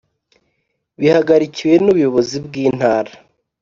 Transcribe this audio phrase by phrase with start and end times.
[0.99, 3.11] bihagarikiwe n’ubuyobozi bw’intara